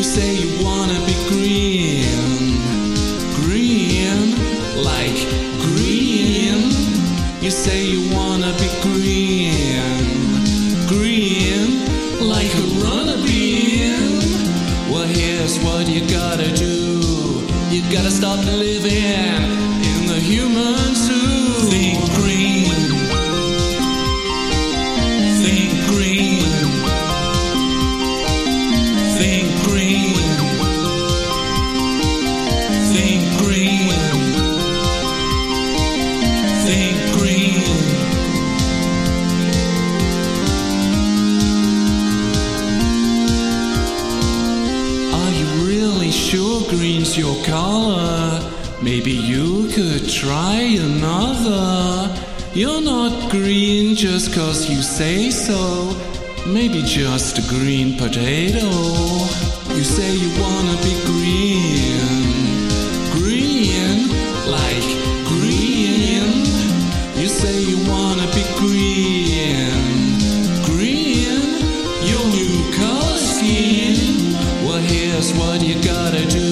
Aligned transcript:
You 0.00 0.04
say 0.04 0.32
you 0.34 0.64
wanna 0.64 0.98
be 1.04 1.12
green, 1.28 2.56
green, 3.44 4.32
like 4.82 5.20
green. 5.60 6.70
You 7.42 7.50
say 7.50 7.84
you 7.84 8.10
wanna 8.10 8.54
be 8.54 8.70
green, 8.80 9.92
green, 10.88 11.84
like 12.26 12.50
a 12.54 12.66
runner 12.82 13.18
bean. 13.26 14.22
Well, 14.90 15.06
here's 15.06 15.58
what 15.58 15.86
you 15.86 16.00
gotta 16.08 16.50
do. 16.54 17.02
You 17.68 17.82
gotta 17.92 18.10
stop 18.10 18.42
living 18.46 19.29
green's 46.70 47.18
your 47.18 47.36
color? 47.44 48.40
Maybe 48.82 49.10
you 49.10 49.68
could 49.74 50.08
try 50.08 50.60
another. 50.80 52.16
You're 52.54 52.80
not 52.80 53.30
green 53.30 53.94
just 53.94 54.32
cause 54.32 54.70
you 54.70 54.80
say 54.80 55.30
so. 55.30 55.60
Maybe 56.46 56.82
just 56.82 57.38
a 57.38 57.42
green 57.48 57.98
potato. 57.98 58.70
You 59.76 59.84
say 59.84 60.14
you 60.14 60.30
wanna 60.40 60.76
be 60.86 60.94
green. 61.10 62.00
Green, 63.18 64.08
like 64.46 64.88
green. 65.32 66.24
You 67.20 67.28
say 67.28 67.56
you 67.60 67.78
wanna 67.90 68.26
be 68.38 68.44
green. 68.62 69.74
Green, 70.70 71.42
your 72.10 72.24
new 72.38 72.56
color 72.78 73.18
scheme. 73.18 74.34
Well, 74.64 74.80
here's 74.80 75.32
what 75.34 75.60
you 75.62 75.74
gotta 75.82 76.24
do. 76.26 76.49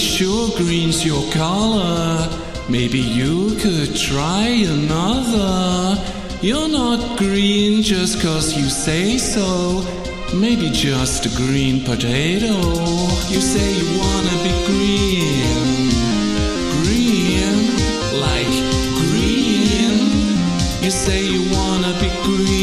Sure 0.00 0.48
green's 0.56 1.04
your 1.04 1.22
color? 1.32 2.26
Maybe 2.68 2.98
you 2.98 3.56
could 3.56 3.94
try 3.94 4.46
another. 4.46 6.02
You're 6.40 6.68
not 6.68 7.18
green 7.18 7.82
just 7.82 8.22
cause 8.22 8.56
you 8.56 8.70
say 8.70 9.18
so. 9.18 9.84
Maybe 10.34 10.70
just 10.70 11.26
a 11.26 11.36
green 11.36 11.84
potato. 11.84 12.54
You 13.28 13.40
say 13.40 13.68
you 13.80 13.88
wanna 13.98 14.36
be 14.46 14.52
green. 14.70 15.90
Green, 16.80 17.56
like 18.26 18.54
green. 19.02 19.94
You 20.82 20.90
say 20.90 21.26
you 21.26 21.42
wanna 21.52 21.92
be 22.00 22.08
green. 22.24 22.59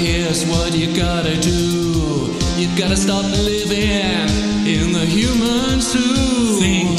Here's 0.00 0.46
what 0.46 0.74
you 0.74 0.96
gotta 0.96 1.36
do. 1.40 2.32
You 2.56 2.68
gotta 2.78 2.96
stop 2.96 3.24
living 3.24 4.28
in 4.66 4.92
the 4.92 5.04
human 5.04 5.80
zoo. 5.80 6.58
Think 6.58 6.98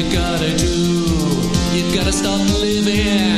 you 0.00 0.12
gotta 0.12 0.56
do. 0.56 0.66
You 1.76 1.94
gotta 1.94 2.12
stop 2.12 2.40
living. 2.60 3.29